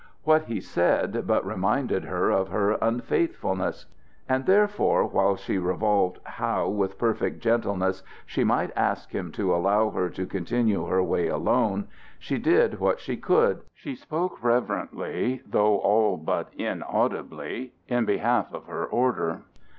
[0.23, 3.85] What he said but reminded her of her unfaithfulness.
[4.27, 9.91] And therefore while she revolved how with perfect gentleness she might ask him to allow
[9.91, 11.87] her to continue her way alone,
[12.17, 18.65] she did what she could: she spoke reverently, though all but inaudibly, in behalf of
[18.65, 19.43] her order.